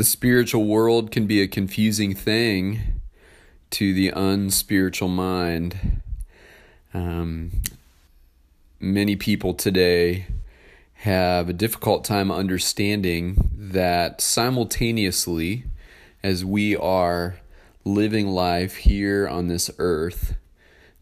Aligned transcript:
the 0.00 0.04
spiritual 0.04 0.64
world 0.64 1.10
can 1.10 1.26
be 1.26 1.42
a 1.42 1.46
confusing 1.46 2.14
thing 2.14 3.02
to 3.68 3.92
the 3.92 4.08
unspiritual 4.08 5.08
mind. 5.08 6.00
Um, 6.94 7.50
many 8.80 9.14
people 9.14 9.52
today 9.52 10.24
have 10.94 11.50
a 11.50 11.52
difficult 11.52 12.06
time 12.06 12.32
understanding 12.32 13.50
that 13.54 14.22
simultaneously, 14.22 15.64
as 16.22 16.46
we 16.46 16.74
are 16.74 17.38
living 17.84 18.28
life 18.28 18.76
here 18.76 19.28
on 19.28 19.48
this 19.48 19.70
earth, 19.76 20.34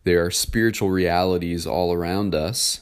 there 0.03 0.25
are 0.27 0.33
spiritual 0.33 0.91
realities 0.91 1.69
all 1.69 1.93
around 1.93 2.35
us 2.35 2.81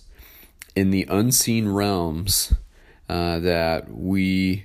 in 0.75 0.93
the 0.93 1.05
unseen 1.11 1.69
realms 1.69 2.55
uh, 3.07 3.39
that 3.39 3.91
we 3.91 4.65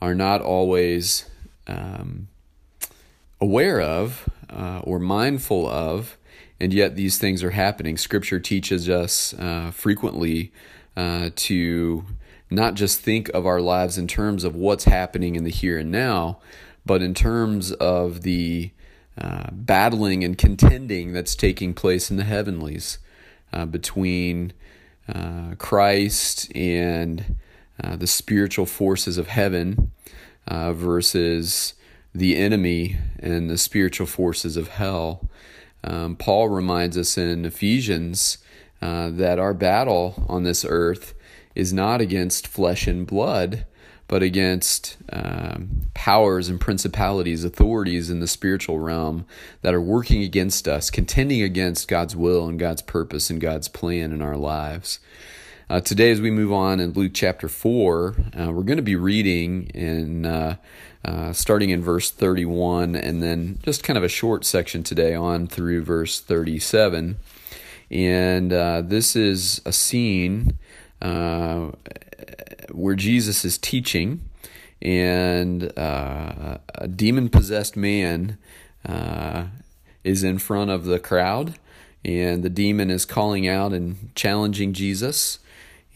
are 0.00 0.14
not 0.14 0.40
always 0.40 1.28
um, 1.66 2.28
aware 3.40 3.80
of 3.80 4.28
uh, 4.50 4.80
or 4.84 4.98
mindful 4.98 5.68
of, 5.68 6.16
and 6.60 6.72
yet 6.72 6.96
these 6.96 7.18
things 7.18 7.42
are 7.42 7.50
happening. 7.50 7.96
Scripture 7.96 8.40
teaches 8.40 8.88
us 8.88 9.34
uh, 9.34 9.70
frequently 9.70 10.52
uh, 10.96 11.30
to 11.36 12.04
not 12.50 12.74
just 12.74 13.00
think 13.00 13.28
of 13.30 13.46
our 13.46 13.60
lives 13.60 13.98
in 13.98 14.06
terms 14.06 14.44
of 14.44 14.54
what's 14.54 14.84
happening 14.84 15.34
in 15.36 15.44
the 15.44 15.50
here 15.50 15.78
and 15.78 15.90
now, 15.90 16.38
but 16.84 17.02
in 17.02 17.12
terms 17.12 17.72
of 17.72 18.22
the 18.22 18.70
uh, 19.18 19.48
battling 19.50 20.22
and 20.22 20.38
contending 20.38 21.12
that's 21.12 21.34
taking 21.34 21.74
place 21.74 22.10
in 22.10 22.16
the 22.16 22.24
heavenlies 22.24 22.98
uh, 23.52 23.64
between 23.64 24.52
uh, 25.12 25.54
Christ 25.58 26.54
and 26.54 27.36
uh, 27.82 27.96
the 27.96 28.06
spiritual 28.06 28.66
forces 28.66 29.18
of 29.18 29.28
heaven 29.28 29.92
uh, 30.46 30.72
versus 30.72 31.74
the 32.14 32.36
enemy 32.36 32.96
and 33.18 33.50
the 33.50 33.58
spiritual 33.58 34.06
forces 34.06 34.56
of 34.56 34.68
hell. 34.68 35.28
Um, 35.84 36.16
Paul 36.16 36.48
reminds 36.48 36.96
us 36.96 37.18
in 37.18 37.44
Ephesians 37.44 38.38
uh, 38.80 39.10
that 39.10 39.38
our 39.38 39.54
battle 39.54 40.24
on 40.28 40.42
this 40.42 40.64
earth 40.68 41.14
is 41.54 41.72
not 41.72 42.00
against 42.00 42.46
flesh 42.46 42.86
and 42.86 43.06
blood, 43.06 43.66
but 44.08 44.22
against 44.22 44.96
um, 45.12 45.82
powers 45.94 46.48
and 46.48 46.60
principalities, 46.60 47.44
authorities 47.44 48.10
in 48.10 48.20
the 48.20 48.26
spiritual 48.26 48.78
realm 48.78 49.26
that 49.62 49.74
are 49.74 49.80
working 49.80 50.22
against 50.22 50.68
us, 50.68 50.90
contending 50.90 51.42
against 51.42 51.88
God's 51.88 52.14
will 52.14 52.46
and 52.46 52.58
God's 52.58 52.82
purpose 52.82 53.30
and 53.30 53.40
God's 53.40 53.68
plan 53.68 54.12
in 54.12 54.22
our 54.22 54.36
lives. 54.36 55.00
Uh, 55.68 55.80
today, 55.80 56.12
as 56.12 56.20
we 56.20 56.30
move 56.30 56.52
on 56.52 56.78
in 56.78 56.92
Luke 56.92 57.10
chapter 57.12 57.48
4, 57.48 58.14
uh, 58.38 58.52
we're 58.52 58.62
going 58.62 58.76
to 58.76 58.82
be 58.82 58.94
reading 58.94 59.66
in 59.70 60.24
uh, 60.24 60.54
uh, 61.04 61.32
starting 61.32 61.70
in 61.70 61.82
verse 61.82 62.08
31 62.08 62.94
and 62.94 63.20
then 63.20 63.58
just 63.64 63.82
kind 63.82 63.96
of 63.96 64.04
a 64.04 64.08
short 64.08 64.44
section 64.44 64.84
today 64.84 65.12
on 65.12 65.48
through 65.48 65.82
verse 65.82 66.20
37. 66.20 67.16
And 67.90 68.52
uh, 68.52 68.82
this 68.82 69.16
is 69.16 69.60
a 69.64 69.72
scene 69.72 70.56
uh, 71.02 71.72
where 72.70 72.94
Jesus 72.94 73.44
is 73.44 73.58
teaching, 73.58 74.20
and 74.80 75.64
a 75.76 76.60
demon 76.94 77.28
possessed 77.28 77.76
man 77.76 78.38
is 80.04 80.22
in 80.22 80.38
front 80.38 80.70
of 80.70 80.84
the 80.84 81.00
crowd. 81.00 81.58
And 82.04 82.44
the 82.44 82.50
demon 82.50 82.88
is 82.88 83.04
calling 83.04 83.48
out 83.48 83.72
and 83.72 84.14
challenging 84.14 84.72
Jesus 84.72 85.40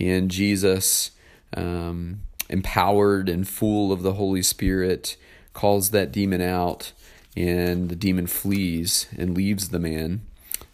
and 0.00 0.30
Jesus, 0.30 1.10
um, 1.54 2.22
empowered 2.48 3.28
and 3.28 3.46
full 3.46 3.92
of 3.92 4.02
the 4.02 4.14
Holy 4.14 4.42
Spirit, 4.42 5.16
calls 5.52 5.90
that 5.90 6.10
demon 6.10 6.40
out, 6.40 6.92
and 7.36 7.88
the 7.88 7.96
demon 7.96 8.26
flees 8.26 9.06
and 9.16 9.36
leaves 9.36 9.68
the 9.68 9.78
man. 9.78 10.22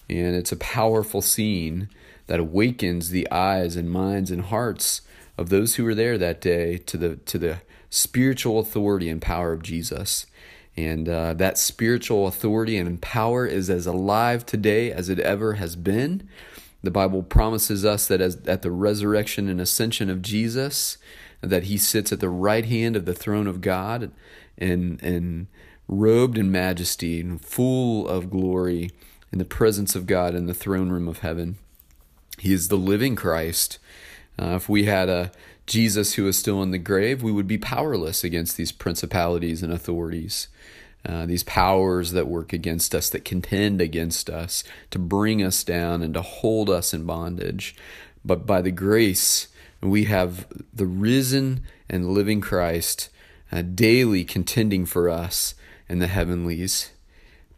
And 0.08 0.36
it's 0.36 0.52
a 0.52 0.56
powerful 0.56 1.20
scene 1.20 1.88
that 2.28 2.40
awakens 2.40 3.10
the 3.10 3.30
eyes 3.30 3.76
and 3.76 3.90
minds 3.90 4.30
and 4.30 4.42
hearts 4.42 5.02
of 5.36 5.48
those 5.48 5.74
who 5.74 5.84
were 5.84 5.94
there 5.94 6.16
that 6.18 6.40
day 6.40 6.78
to 6.78 6.96
the 6.96 7.16
to 7.16 7.38
the 7.38 7.58
spiritual 7.90 8.58
authority 8.58 9.08
and 9.08 9.20
power 9.20 9.52
of 9.52 9.62
Jesus. 9.62 10.26
And 10.76 11.08
uh, 11.08 11.34
that 11.34 11.56
spiritual 11.56 12.26
authority 12.26 12.76
and 12.76 13.00
power 13.00 13.46
is 13.46 13.70
as 13.70 13.86
alive 13.86 14.44
today 14.44 14.92
as 14.92 15.08
it 15.08 15.18
ever 15.20 15.54
has 15.54 15.74
been. 15.74 16.28
The 16.82 16.90
Bible 16.90 17.22
promises 17.22 17.84
us 17.84 18.06
that 18.08 18.20
as 18.20 18.36
at 18.46 18.62
the 18.62 18.70
resurrection 18.70 19.48
and 19.48 19.60
ascension 19.60 20.08
of 20.10 20.22
Jesus, 20.22 20.98
that 21.40 21.64
he 21.64 21.78
sits 21.78 22.12
at 22.12 22.20
the 22.20 22.28
right 22.28 22.64
hand 22.64 22.96
of 22.96 23.04
the 23.04 23.14
throne 23.14 23.46
of 23.46 23.60
God 23.60 24.10
and 24.58 25.02
and 25.02 25.46
robed 25.88 26.38
in 26.38 26.50
majesty 26.50 27.20
and 27.20 27.40
full 27.40 28.08
of 28.08 28.30
glory 28.30 28.90
in 29.32 29.38
the 29.38 29.44
presence 29.44 29.94
of 29.94 30.06
God 30.06 30.34
in 30.34 30.46
the 30.46 30.54
throne 30.54 30.90
room 30.90 31.08
of 31.08 31.18
heaven. 31.18 31.56
He 32.38 32.52
is 32.52 32.68
the 32.68 32.76
living 32.76 33.16
Christ. 33.16 33.78
Uh, 34.38 34.56
if 34.56 34.68
we 34.68 34.84
had 34.84 35.08
a 35.08 35.32
Jesus 35.66 36.14
who 36.14 36.28
is 36.28 36.38
still 36.38 36.62
in 36.62 36.70
the 36.70 36.78
grave, 36.78 37.22
we 37.22 37.32
would 37.32 37.48
be 37.48 37.58
powerless 37.58 38.22
against 38.22 38.56
these 38.56 38.72
principalities 38.72 39.62
and 39.62 39.72
authorities. 39.72 40.48
Uh, 41.06 41.24
these 41.24 41.44
powers 41.44 42.10
that 42.12 42.26
work 42.26 42.52
against 42.52 42.94
us, 42.94 43.08
that 43.10 43.24
contend 43.24 43.80
against 43.80 44.28
us, 44.28 44.64
to 44.90 44.98
bring 44.98 45.42
us 45.42 45.62
down 45.62 46.02
and 46.02 46.14
to 46.14 46.22
hold 46.22 46.68
us 46.68 46.92
in 46.92 47.04
bondage. 47.04 47.76
But 48.24 48.44
by 48.44 48.60
the 48.60 48.72
grace, 48.72 49.46
we 49.80 50.04
have 50.04 50.46
the 50.74 50.86
risen 50.86 51.62
and 51.88 52.10
living 52.10 52.40
Christ 52.40 53.08
uh, 53.52 53.62
daily 53.62 54.24
contending 54.24 54.84
for 54.84 55.08
us 55.08 55.54
in 55.88 56.00
the 56.00 56.08
heavenlies. 56.08 56.90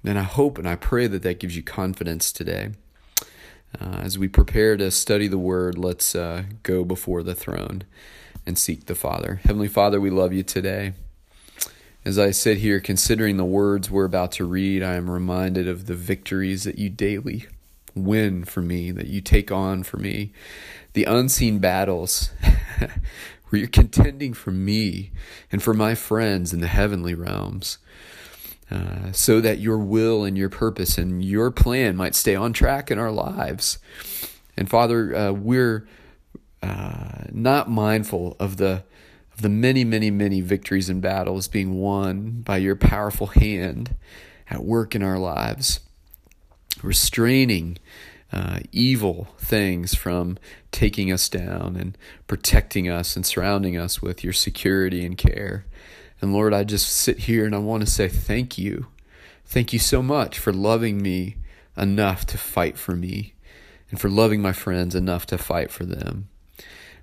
And 0.05 0.19
I 0.19 0.25
hope 0.25 0.59
and 0.59 0.69
I 0.69 0.77
pray 0.77 1.07
that 1.07 1.23
that 1.23 1.41
gives 1.41 1.57
you 1.57 1.63
confidence 1.63 2.31
today. 2.33 2.73
Uh, 3.81 4.01
as 4.03 4.19
we 4.19 4.29
prepare 4.29 4.77
to 4.77 4.91
study 4.91 5.29
the 5.29 5.39
Word, 5.39 5.79
let's 5.79 6.15
uh, 6.15 6.45
go 6.63 6.85
before 6.85 7.23
the 7.23 7.35
throne 7.35 7.85
and 8.47 8.59
seek 8.59 8.87
the 8.87 8.95
Father. 8.95 9.41
Heavenly 9.45 9.69
Father, 9.69 10.01
we 10.01 10.11
love 10.11 10.33
you 10.33 10.43
today. 10.43 10.93
As 12.05 12.19
I 12.19 12.31
sit 12.31 12.59
here 12.59 12.81
considering 12.81 13.37
the 13.37 13.45
words 13.45 13.91
we're 13.91 14.05
about 14.05 14.33
to 14.33 14.45
read, 14.45 14.83
I 14.83 14.95
am 14.95 15.11
reminded 15.11 15.69
of 15.69 15.87
the 15.87 15.95
victories 15.95 16.65
that 16.65 16.79
you 16.79 16.89
daily 16.89 17.47
win 17.95 18.45
for 18.45 18.63
me, 18.63 18.91
that 18.93 19.09
you 19.09 19.21
take 19.21 19.51
on 19.51 19.83
for 19.83 19.97
me, 19.97 20.33
the 20.93 21.05
unseen 21.05 21.59
battles 21.59 22.31
where 23.49 23.59
you're 23.59 23.69
contending 23.69 24.33
for 24.33 24.53
me 24.53 25.11
and 25.51 25.63
for 25.63 25.75
my 25.75 25.95
friends 25.95 26.53
in 26.53 26.61
the 26.61 26.69
heavenly 26.69 27.15
realms. 27.15 27.79
Uh, 28.71 29.11
so 29.13 29.41
that 29.41 29.59
your 29.59 29.79
will 29.79 30.25
and 30.25 30.37
your 30.37 30.51
purpose 30.51 30.99
and 30.99 31.25
your 31.25 31.51
plan 31.51 31.97
might 31.97 32.15
stay 32.15 32.35
on 32.35 32.53
track 32.53 32.91
in 32.91 32.99
our 32.99 33.11
lives. 33.11 33.79
And 34.59 34.69
Father, 34.69 35.17
uh, 35.17 35.33
we're 35.33 35.89
uh, 36.63 37.25
not 37.33 37.71
mindful 37.71 38.37
of 38.39 38.59
the 38.59 38.85
the 39.39 39.49
many, 39.49 39.85
many, 39.85 40.11
many 40.11 40.41
victories 40.41 40.89
and 40.89 41.01
battles 41.01 41.49
being 41.49 41.75
won 41.75 42.43
by 42.43 42.57
your 42.57 42.77
powerful 42.77 43.29
hand 43.29 43.95
at 44.51 44.65
work 44.65 44.95
in 44.95 45.03
our 45.03 45.19
lives, 45.19 45.81
restraining 46.83 47.79
uh, 48.33 48.59
evil 48.73 49.29
things 49.39 49.95
from 49.95 50.39
taking 50.73 51.13
us 51.13 51.29
down 51.29 51.77
and 51.77 51.97
protecting 52.27 52.89
us 52.89 53.17
and 53.17 53.25
surrounding 53.25 53.77
us 53.77 54.03
with 54.03 54.23
your 54.25 54.33
security 54.33 55.05
and 55.05 55.17
care. 55.17 55.65
And 56.21 56.33
Lord, 56.33 56.53
I 56.53 56.65
just 56.65 56.89
sit 56.89 57.21
here 57.21 57.47
and 57.47 57.55
I 57.55 57.59
want 57.59 57.85
to 57.85 57.91
say 57.91 58.09
thank 58.09 58.59
you. 58.59 58.89
Thank 59.47 59.73
you 59.73 59.79
so 59.79 60.03
much 60.03 60.39
for 60.39 60.53
loving 60.53 61.01
me 61.01 61.37
enough 61.77 62.27
to 62.27 62.39
fight 62.39 62.77
for 62.77 62.97
me 62.97 63.35
and 63.91 64.01
for 64.01 64.11
loving 64.11 64.43
my 64.43 64.53
friends 64.53 64.95
enough 64.95 65.27
to 65.27 65.39
fight 65.39 65.71
for 65.71 65.85
them. 65.85 66.29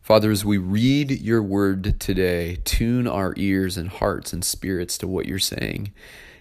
Father, 0.06 0.30
as 0.30 0.46
we 0.46 0.60
read 0.60 1.10
your 1.10 1.42
word 1.42 2.00
today, 2.00 2.60
tune 2.63 3.07
our 3.07 3.34
ears 3.38 3.75
and 3.75 3.90
hearts 3.90 4.34
and 4.34 4.46
spirits 4.46 5.00
to 5.00 5.07
what 5.07 5.25
you're 5.25 5.40
saying, 5.40 5.92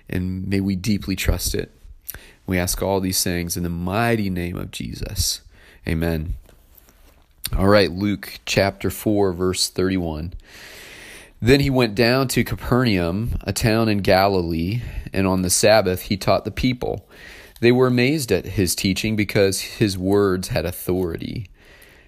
and 0.06 0.46
may 0.46 0.60
we 0.60 0.76
deeply 0.76 1.16
trust 1.16 1.54
it. 1.54 1.72
We 2.46 2.58
ask 2.58 2.82
all 2.82 3.00
these 3.00 3.24
things 3.24 3.56
in 3.56 3.62
the 3.62 3.70
mighty 3.70 4.28
name 4.28 4.58
of 4.58 4.70
Jesus. 4.70 5.40
Amen. 5.88 6.34
All 7.56 7.68
right, 7.68 7.90
Luke 7.90 8.38
chapter 8.44 8.90
4, 8.90 9.32
verse 9.32 9.70
31. 9.70 10.34
Then 11.40 11.60
he 11.60 11.70
went 11.70 11.94
down 11.94 12.28
to 12.28 12.44
Capernaum, 12.44 13.38
a 13.44 13.54
town 13.54 13.88
in 13.88 14.02
Galilee, 14.02 14.82
and 15.10 15.26
on 15.26 15.40
the 15.40 15.48
Sabbath 15.48 16.02
he 16.02 16.18
taught 16.18 16.44
the 16.44 16.50
people. 16.50 17.08
They 17.62 17.72
were 17.72 17.86
amazed 17.86 18.30
at 18.30 18.44
his 18.44 18.74
teaching 18.74 19.16
because 19.16 19.62
his 19.62 19.96
words 19.96 20.48
had 20.48 20.66
authority. 20.66 21.48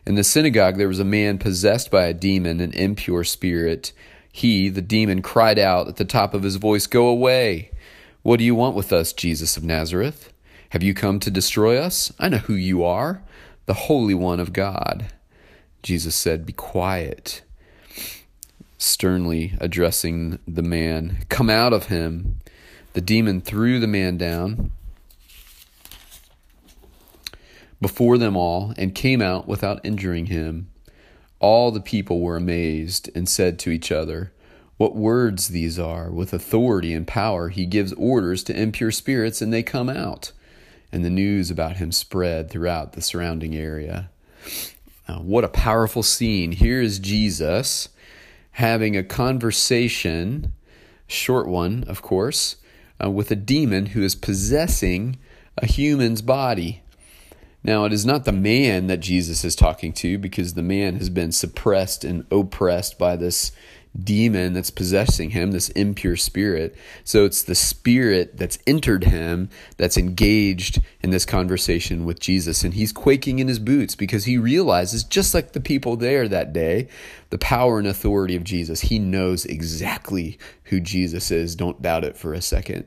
In 0.06 0.14
the 0.14 0.22
synagogue 0.22 0.76
there 0.76 0.86
was 0.86 1.00
a 1.00 1.04
man 1.04 1.36
possessed 1.36 1.90
by 1.90 2.04
a 2.04 2.14
demon, 2.14 2.60
an 2.60 2.72
impure 2.72 3.24
spirit. 3.24 3.92
He, 4.32 4.68
the 4.68 4.82
demon, 4.82 5.20
cried 5.20 5.58
out 5.58 5.88
at 5.88 5.96
the 5.96 6.04
top 6.04 6.32
of 6.32 6.44
his 6.44 6.56
voice, 6.56 6.86
Go 6.86 7.08
away! 7.08 7.72
What 8.22 8.38
do 8.38 8.44
you 8.44 8.54
want 8.54 8.76
with 8.76 8.92
us, 8.92 9.12
Jesus 9.12 9.56
of 9.56 9.64
Nazareth? 9.64 10.32
Have 10.70 10.82
you 10.82 10.94
come 10.94 11.18
to 11.20 11.30
destroy 11.30 11.76
us? 11.78 12.12
I 12.20 12.28
know 12.28 12.38
who 12.38 12.54
you 12.54 12.84
are, 12.84 13.22
the 13.66 13.74
Holy 13.74 14.14
One 14.14 14.38
of 14.38 14.52
God. 14.52 15.06
Jesus 15.82 16.14
said, 16.14 16.46
Be 16.46 16.52
quiet. 16.52 17.42
sternly 18.78 19.54
addressing 19.60 20.38
the 20.46 20.62
man. 20.62 21.18
Come 21.28 21.50
out 21.50 21.72
of 21.72 21.86
him. 21.86 22.36
The 22.92 23.00
demon 23.00 23.40
threw 23.40 23.80
the 23.80 23.86
man 23.86 24.16
down 24.16 24.70
before 27.80 28.18
them 28.18 28.36
all 28.36 28.72
and 28.76 28.94
came 28.94 29.20
out 29.20 29.46
without 29.46 29.84
injuring 29.84 30.26
him. 30.26 30.70
All 31.38 31.70
the 31.70 31.80
people 31.80 32.20
were 32.20 32.36
amazed 32.36 33.10
and 33.14 33.28
said 33.28 33.58
to 33.60 33.70
each 33.70 33.92
other, 33.92 34.32
What 34.76 34.96
words 34.96 35.48
these 35.48 35.78
are! 35.78 36.10
With 36.10 36.32
authority 36.32 36.94
and 36.94 37.06
power 37.06 37.50
he 37.50 37.66
gives 37.66 37.92
orders 37.94 38.42
to 38.44 38.58
impure 38.58 38.90
spirits, 38.90 39.42
and 39.42 39.52
they 39.52 39.62
come 39.62 39.88
out. 39.88 40.32
And 40.90 41.04
the 41.04 41.10
news 41.10 41.50
about 41.50 41.76
him 41.76 41.92
spread 41.92 42.50
throughout 42.50 42.92
the 42.92 43.02
surrounding 43.02 43.54
area. 43.54 44.10
Uh, 45.08 45.18
what 45.18 45.44
a 45.44 45.48
powerful 45.48 46.02
scene. 46.02 46.52
Here 46.52 46.80
is 46.80 46.98
Jesus 46.98 47.90
having 48.52 48.96
a 48.96 49.04
conversation, 49.04 50.52
short 51.06 51.46
one, 51.46 51.84
of 51.86 52.00
course, 52.00 52.56
uh, 53.02 53.10
with 53.10 53.30
a 53.30 53.36
demon 53.36 53.86
who 53.86 54.02
is 54.02 54.14
possessing 54.14 55.18
a 55.58 55.66
human's 55.66 56.22
body. 56.22 56.82
Now, 57.66 57.84
it 57.84 57.92
is 57.92 58.06
not 58.06 58.24
the 58.24 58.30
man 58.30 58.86
that 58.86 59.00
Jesus 59.00 59.44
is 59.44 59.56
talking 59.56 59.92
to 59.94 60.18
because 60.18 60.54
the 60.54 60.62
man 60.62 60.94
has 60.98 61.10
been 61.10 61.32
suppressed 61.32 62.04
and 62.04 62.24
oppressed 62.30 62.96
by 62.96 63.16
this 63.16 63.50
demon 63.98 64.52
that's 64.52 64.70
possessing 64.70 65.30
him, 65.30 65.50
this 65.50 65.70
impure 65.70 66.14
spirit. 66.14 66.76
So 67.02 67.24
it's 67.24 67.42
the 67.42 67.56
spirit 67.56 68.36
that's 68.36 68.60
entered 68.68 69.02
him 69.02 69.50
that's 69.78 69.96
engaged 69.96 70.80
in 71.00 71.10
this 71.10 71.26
conversation 71.26 72.04
with 72.04 72.20
Jesus. 72.20 72.62
And 72.62 72.74
he's 72.74 72.92
quaking 72.92 73.40
in 73.40 73.48
his 73.48 73.58
boots 73.58 73.96
because 73.96 74.26
he 74.26 74.38
realizes, 74.38 75.02
just 75.02 75.34
like 75.34 75.50
the 75.50 75.60
people 75.60 75.96
there 75.96 76.28
that 76.28 76.52
day, 76.52 76.86
the 77.30 77.38
power 77.38 77.80
and 77.80 77.88
authority 77.88 78.36
of 78.36 78.44
Jesus. 78.44 78.82
He 78.82 79.00
knows 79.00 79.44
exactly 79.44 80.38
who 80.64 80.78
Jesus 80.78 81.32
is. 81.32 81.56
Don't 81.56 81.82
doubt 81.82 82.04
it 82.04 82.16
for 82.16 82.32
a 82.32 82.40
second 82.40 82.86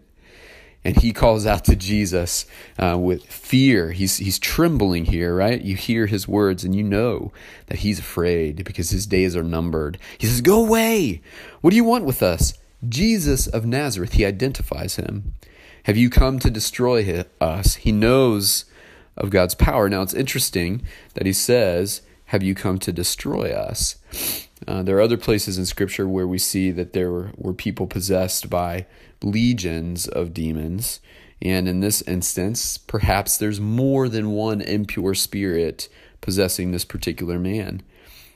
and 0.83 0.97
he 0.97 1.11
calls 1.11 1.45
out 1.45 1.65
to 1.65 1.75
Jesus 1.75 2.45
uh, 2.77 2.97
with 2.97 3.25
fear. 3.25 3.91
He's 3.91 4.17
he's 4.17 4.39
trembling 4.39 5.05
here, 5.05 5.35
right? 5.35 5.61
You 5.61 5.75
hear 5.75 6.05
his 6.05 6.27
words, 6.27 6.63
and 6.63 6.73
you 6.73 6.83
know 6.83 7.31
that 7.67 7.79
he's 7.79 7.99
afraid 7.99 8.63
because 8.63 8.89
his 8.89 9.05
days 9.05 9.35
are 9.35 9.43
numbered. 9.43 9.97
He 10.17 10.27
says, 10.27 10.41
"Go 10.41 10.63
away! 10.65 11.21
What 11.61 11.71
do 11.71 11.75
you 11.75 11.83
want 11.83 12.05
with 12.05 12.23
us?" 12.23 12.53
Jesus 12.87 13.47
of 13.47 13.65
Nazareth. 13.65 14.13
He 14.13 14.25
identifies 14.25 14.95
him. 14.95 15.33
Have 15.83 15.97
you 15.97 16.09
come 16.09 16.39
to 16.39 16.49
destroy 16.49 17.25
us? 17.41 17.75
He 17.75 17.91
knows 17.91 18.65
of 19.17 19.31
God's 19.31 19.55
power. 19.55 19.89
Now 19.89 20.01
it's 20.01 20.13
interesting 20.13 20.83
that 21.15 21.25
he 21.25 21.33
says, 21.33 22.01
"Have 22.25 22.43
you 22.43 22.55
come 22.55 22.79
to 22.79 22.93
destroy 22.93 23.51
us?" 23.51 23.97
Uh, 24.67 24.83
there 24.83 24.97
are 24.97 25.01
other 25.01 25.17
places 25.17 25.57
in 25.57 25.65
Scripture 25.65 26.07
where 26.07 26.27
we 26.27 26.37
see 26.37 26.71
that 26.71 26.93
there 26.93 27.11
were, 27.11 27.31
were 27.35 27.53
people 27.53 27.87
possessed 27.87 28.49
by 28.49 28.85
legions 29.23 30.07
of 30.07 30.33
demons. 30.33 30.99
And 31.41 31.67
in 31.67 31.79
this 31.79 32.01
instance, 32.03 32.77
perhaps 32.77 33.37
there's 33.37 33.61
more 33.61 34.09
than 34.09 34.31
one 34.31 34.61
impure 34.61 35.13
spirit 35.13 35.87
possessing 36.21 36.71
this 36.71 36.85
particular 36.85 37.39
man. 37.39 37.81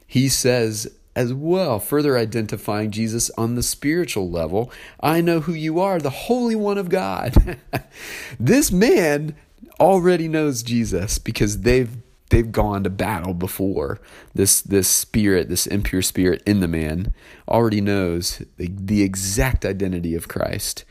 He 0.07 0.29
says 0.29 0.91
as 1.15 1.33
well, 1.33 1.79
further 1.79 2.17
identifying 2.17 2.91
Jesus 2.91 3.29
on 3.37 3.55
the 3.55 3.63
spiritual 3.63 4.29
level 4.29 4.71
I 4.99 5.21
know 5.21 5.41
who 5.41 5.53
you 5.53 5.79
are, 5.79 5.99
the 5.99 6.09
Holy 6.09 6.55
One 6.55 6.77
of 6.77 6.89
God. 6.89 7.59
this 8.39 8.71
man 8.71 9.35
already 9.79 10.27
knows 10.27 10.63
Jesus 10.63 11.19
because 11.19 11.61
they've 11.61 11.97
they've 12.33 12.51
gone 12.51 12.83
to 12.83 12.89
battle 12.89 13.33
before. 13.33 13.99
This 14.33 14.61
this 14.61 14.87
spirit, 14.87 15.49
this 15.49 15.67
impure 15.67 16.01
spirit 16.01 16.41
in 16.45 16.59
the 16.59 16.67
man, 16.67 17.13
already 17.47 17.79
knows 17.79 18.41
the, 18.57 18.71
the 18.75 19.03
exact 19.03 19.65
identity 19.65 20.15
of 20.15 20.27
Christ. 20.27 20.83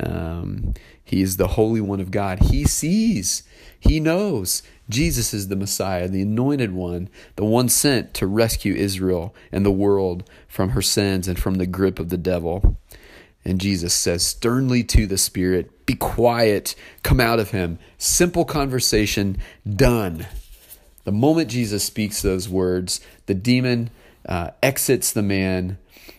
Um, 0.00 0.74
he 1.04 1.20
is 1.20 1.36
the 1.36 1.48
Holy 1.48 1.80
One 1.80 2.00
of 2.00 2.10
God. 2.10 2.40
He 2.44 2.64
sees, 2.64 3.42
he 3.78 4.00
knows 4.00 4.62
Jesus 4.88 5.34
is 5.34 5.48
the 5.48 5.56
Messiah, 5.56 6.08
the 6.08 6.22
anointed 6.22 6.72
one, 6.72 7.08
the 7.36 7.44
one 7.44 7.68
sent 7.68 8.14
to 8.14 8.26
rescue 8.26 8.74
Israel 8.74 9.34
and 9.52 9.64
the 9.64 9.70
world 9.70 10.28
from 10.48 10.70
her 10.70 10.82
sins 10.82 11.28
and 11.28 11.38
from 11.38 11.56
the 11.56 11.66
grip 11.66 11.98
of 11.98 12.08
the 12.08 12.16
devil. 12.16 12.78
And 13.44 13.60
Jesus 13.60 13.94
says 13.94 14.24
sternly 14.24 14.82
to 14.84 15.06
the 15.06 15.18
Spirit, 15.18 15.86
Be 15.86 15.94
quiet, 15.94 16.74
come 17.02 17.20
out 17.20 17.38
of 17.38 17.50
him. 17.50 17.78
Simple 17.98 18.44
conversation, 18.44 19.38
done. 19.68 20.26
The 21.06 21.12
moment 21.12 21.48
Jesus 21.48 21.84
speaks 21.84 22.20
those 22.20 22.48
words, 22.48 23.00
the 23.26 23.34
demon 23.34 23.90
uh, 24.28 24.50
exits 24.60 25.12
the 25.12 25.22
man. 25.22 25.78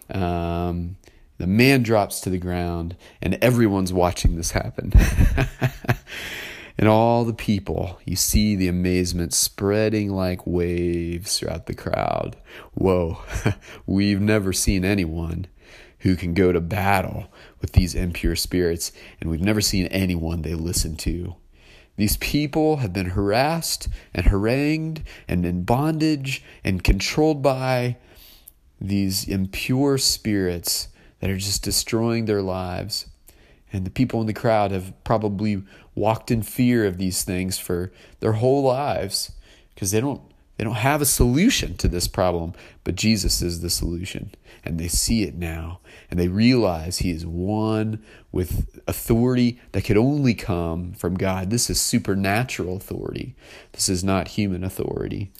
Um, 0.10 0.96
the 1.40 1.46
man 1.46 1.84
drops 1.84 2.22
to 2.22 2.30
the 2.30 2.38
ground, 2.38 2.96
and 3.22 3.38
everyone's 3.42 3.92
watching 3.92 4.38
this 4.38 4.52
happen. 4.52 4.94
and 6.78 6.88
all 6.88 7.26
the 7.26 7.34
people, 7.34 8.00
you 8.06 8.16
see 8.16 8.56
the 8.56 8.70
amazement 8.70 9.34
spreading 9.34 10.10
like 10.10 10.48
waves 10.48 11.38
throughout 11.38 11.66
the 11.66 11.76
crowd. 11.76 12.38
Whoa, 12.74 13.20
we've 13.86 14.22
never 14.22 14.54
seen 14.54 14.86
anyone 14.86 15.48
who 16.00 16.16
can 16.16 16.34
go 16.34 16.54
to 16.54 16.62
battle 16.62 17.28
with 17.60 17.74
these 17.74 17.94
impure 17.94 18.38
spirits, 18.38 18.94
and 19.20 19.30
we've 19.30 19.42
never 19.42 19.60
seen 19.60 19.88
anyone 19.88 20.44
they 20.44 20.56
listen 20.56 20.96
to. 20.96 21.36
These 21.98 22.18
people 22.18 22.78
have 22.78 22.94
been 22.94 23.10
harassed 23.10 23.90
and 24.14 24.28
harangued 24.28 25.02
and 25.28 25.46
in 25.46 25.64
bondage 25.64 26.44
and 26.64 26.84
controlled 26.84 27.42
by 27.42 27.98
these 28.80 29.28
impure 29.28 29.98
spirits 29.98 30.88
that 31.20 31.30
are 31.30 31.38
just 31.38 31.64
destroying 31.64 32.26
their 32.26 32.44
lives. 32.44 33.08
And 33.74 33.84
the 33.84 33.92
people 33.92 34.22
in 34.22 34.28
the 34.28 34.34
crowd 34.34 34.72
have 34.72 34.94
probably 35.04 35.64
walked 35.96 36.30
in 36.30 36.44
fear 36.44 36.86
of 36.86 37.00
these 37.00 37.24
things 37.24 37.58
for 37.58 37.92
their 38.20 38.34
whole 38.34 38.64
lives 38.64 39.32
because 39.74 39.92
they 39.92 40.00
don't 40.00 40.22
they 40.58 40.64
don't 40.64 40.76
have 40.76 41.02
a 41.02 41.06
solution 41.06 41.78
to 41.78 41.88
this 41.88 42.08
problem, 42.08 42.54
but 42.84 42.96
Jesus 42.96 43.42
is 43.42 43.62
the 43.62 43.70
solution. 43.70 44.34
And 44.66 44.80
they 44.80 44.88
see 44.88 45.24
it 45.24 45.36
now. 45.36 45.80
And 46.10 46.20
they 46.20 46.28
realize 46.28 47.00
He 47.00 47.12
is 47.12 47.26
one 47.26 48.04
with 48.32 48.80
authority 48.88 49.60
that 49.72 49.84
could 49.84 49.98
only 49.98 50.34
come 50.34 50.94
from 50.94 51.16
God. 51.16 51.52
This 51.52 51.70
is 51.70 51.80
supernatural 51.80 52.76
authority, 52.76 53.36
this 53.74 53.88
is 53.88 54.04
not 54.04 54.30
human 54.30 54.64
authority. 54.64 55.32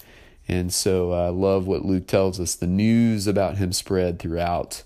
And 0.50 0.72
so 0.72 1.12
uh, 1.12 1.26
I 1.26 1.28
love 1.28 1.66
what 1.66 1.84
Luke 1.84 2.06
tells 2.06 2.40
us 2.40 2.54
the 2.54 2.66
news 2.66 3.26
about 3.26 3.58
Him 3.58 3.72
spread 3.72 4.18
throughout 4.18 4.82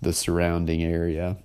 the 0.00 0.12
surrounding 0.12 0.82
area. 0.82 1.36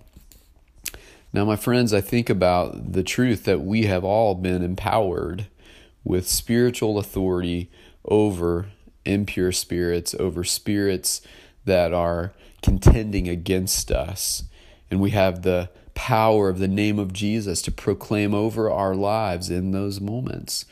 Now, 1.34 1.46
my 1.46 1.56
friends, 1.56 1.94
I 1.94 2.00
think 2.00 2.30
about 2.30 2.94
the 2.94 3.04
truth 3.04 3.44
that 3.46 3.62
we 3.62 3.84
have 3.86 4.04
all 4.04 4.36
been 4.36 4.62
empowered 4.62 5.48
with 6.04 6.28
spiritual 6.28 6.98
authority 6.98 7.70
over 8.08 8.68
impure 9.06 9.52
spirits, 9.52 10.16
over 10.20 10.44
spirits 10.44 11.22
that 11.66 11.94
are 11.94 12.34
contending 12.62 13.28
against 13.28 13.92
us. 13.92 14.44
And 14.90 15.00
we 15.00 15.12
have 15.12 15.42
the 15.42 15.70
power 15.94 16.50
of 16.50 16.60
the 16.60 16.68
name 16.68 17.00
of 17.00 17.14
Jesus 17.14 17.62
to 17.64 17.72
proclaim 17.72 18.34
over 18.34 18.70
our 18.70 18.96
lives 18.96 19.50
in 19.50 19.72
those 19.72 20.02
moments. 20.02 20.66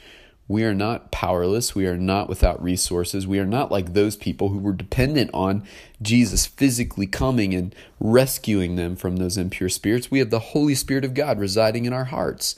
We 0.48 0.66
are 0.66 0.74
not 0.74 1.12
powerless. 1.12 1.74
We 1.74 1.88
are 1.88 1.98
not 1.98 2.28
without 2.28 2.62
resources. 2.62 3.26
We 3.26 3.40
are 3.40 3.46
not 3.46 3.72
like 3.72 3.94
those 3.94 4.18
people 4.18 4.50
who 4.50 4.60
were 4.60 4.74
dependent 4.74 5.32
on 5.34 5.64
Jesus 6.02 6.46
physically 6.46 7.08
coming 7.08 7.54
and 7.54 7.74
rescuing 8.00 8.76
them 8.76 8.96
from 8.98 9.16
those 9.16 9.38
impure 9.38 9.70
spirits. 9.70 10.12
We 10.12 10.20
have 10.20 10.32
the 10.32 10.40
Holy 10.40 10.76
Spirit 10.76 11.06
of 11.06 11.14
God 11.14 11.40
residing 11.40 11.86
in 11.86 11.94
our 11.94 12.06
hearts. 12.06 12.58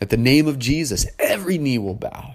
At 0.00 0.10
the 0.10 0.18
name 0.18 0.46
of 0.46 0.58
Jesus, 0.58 1.06
every 1.18 1.56
knee 1.56 1.78
will 1.78 1.94
bow 1.94 2.34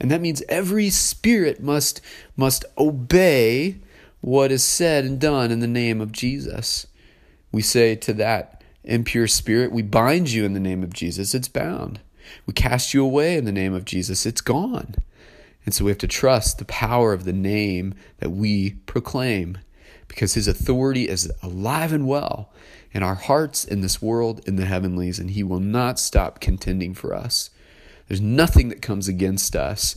and 0.00 0.10
that 0.10 0.20
means 0.20 0.42
every 0.48 0.90
spirit 0.90 1.60
must 1.62 2.00
must 2.36 2.64
obey 2.76 3.76
what 4.20 4.52
is 4.52 4.64
said 4.64 5.04
and 5.04 5.20
done 5.20 5.50
in 5.50 5.60
the 5.60 5.66
name 5.66 6.00
of 6.00 6.12
Jesus. 6.12 6.86
We 7.52 7.62
say 7.62 7.94
to 7.96 8.12
that 8.14 8.62
impure 8.84 9.26
spirit, 9.26 9.72
we 9.72 9.82
bind 9.82 10.30
you 10.30 10.44
in 10.44 10.54
the 10.54 10.60
name 10.60 10.82
of 10.82 10.92
Jesus, 10.92 11.34
it's 11.34 11.48
bound. 11.48 12.00
We 12.46 12.52
cast 12.52 12.92
you 12.92 13.04
away 13.04 13.36
in 13.36 13.44
the 13.44 13.52
name 13.52 13.74
of 13.74 13.84
Jesus, 13.84 14.26
it's 14.26 14.40
gone. 14.40 14.96
And 15.64 15.74
so 15.74 15.84
we 15.84 15.90
have 15.90 15.98
to 15.98 16.06
trust 16.06 16.58
the 16.58 16.64
power 16.64 17.12
of 17.12 17.24
the 17.24 17.32
name 17.32 17.94
that 18.18 18.30
we 18.30 18.70
proclaim 18.86 19.58
because 20.08 20.34
his 20.34 20.48
authority 20.48 21.08
is 21.08 21.30
alive 21.42 21.92
and 21.92 22.06
well 22.06 22.50
in 22.92 23.02
our 23.02 23.16
hearts, 23.16 23.64
in 23.64 23.82
this 23.82 24.00
world, 24.00 24.40
in 24.48 24.56
the 24.56 24.64
heavenlies, 24.64 25.18
and 25.18 25.30
he 25.30 25.42
will 25.42 25.60
not 25.60 25.98
stop 25.98 26.40
contending 26.40 26.94
for 26.94 27.14
us. 27.14 27.50
There's 28.08 28.20
nothing 28.20 28.68
that 28.70 28.82
comes 28.82 29.06
against 29.06 29.54
us 29.54 29.96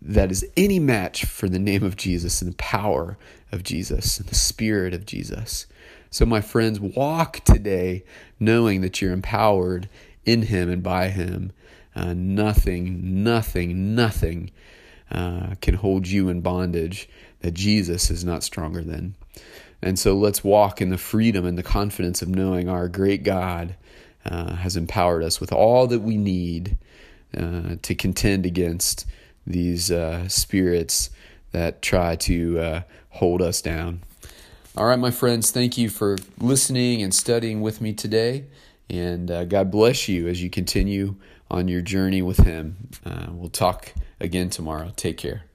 that 0.00 0.30
is 0.30 0.46
any 0.56 0.78
match 0.78 1.24
for 1.24 1.48
the 1.48 1.58
name 1.58 1.82
of 1.82 1.96
Jesus 1.96 2.40
and 2.40 2.52
the 2.52 2.56
power 2.56 3.18
of 3.50 3.62
Jesus 3.62 4.18
and 4.18 4.28
the 4.28 4.34
Spirit 4.34 4.94
of 4.94 5.06
Jesus. 5.06 5.66
So, 6.10 6.26
my 6.26 6.40
friends, 6.40 6.80
walk 6.80 7.40
today 7.44 8.04
knowing 8.38 8.82
that 8.82 9.00
you're 9.00 9.12
empowered 9.12 9.88
in 10.24 10.42
Him 10.42 10.70
and 10.70 10.82
by 10.82 11.08
Him. 11.08 11.52
Uh, 11.94 12.14
nothing, 12.14 13.24
nothing, 13.24 13.94
nothing 13.94 14.50
uh, 15.10 15.54
can 15.60 15.74
hold 15.74 16.06
you 16.06 16.28
in 16.28 16.40
bondage 16.40 17.08
that 17.40 17.54
Jesus 17.54 18.10
is 18.10 18.24
not 18.24 18.42
stronger 18.42 18.82
than. 18.82 19.14
And 19.82 19.98
so 19.98 20.14
let's 20.14 20.44
walk 20.44 20.80
in 20.80 20.90
the 20.90 20.98
freedom 20.98 21.44
and 21.46 21.56
the 21.56 21.62
confidence 21.62 22.22
of 22.22 22.28
knowing 22.28 22.68
our 22.68 22.88
great 22.88 23.22
God 23.22 23.76
uh, 24.24 24.56
has 24.56 24.76
empowered 24.76 25.22
us 25.22 25.40
with 25.40 25.52
all 25.52 25.86
that 25.86 26.00
we 26.00 26.16
need 26.16 26.76
uh, 27.36 27.76
to 27.82 27.94
contend 27.94 28.46
against 28.46 29.06
these 29.46 29.90
uh, 29.90 30.28
spirits 30.28 31.10
that 31.52 31.82
try 31.82 32.16
to 32.16 32.58
uh, 32.58 32.82
hold 33.10 33.42
us 33.42 33.60
down. 33.60 34.02
All 34.76 34.86
right, 34.86 34.98
my 34.98 35.10
friends, 35.10 35.50
thank 35.50 35.76
you 35.76 35.88
for 35.90 36.16
listening 36.38 37.02
and 37.02 37.12
studying 37.12 37.60
with 37.60 37.80
me 37.80 37.92
today. 37.92 38.44
And 38.88 39.30
uh, 39.30 39.44
God 39.44 39.70
bless 39.70 40.08
you 40.08 40.28
as 40.28 40.42
you 40.42 40.50
continue 40.50 41.16
on 41.50 41.68
your 41.68 41.80
journey 41.80 42.22
with 42.22 42.38
Him. 42.38 42.88
Uh, 43.04 43.26
we'll 43.30 43.50
talk 43.50 43.92
again 44.20 44.50
tomorrow. 44.50 44.92
Take 44.96 45.18
care. 45.18 45.49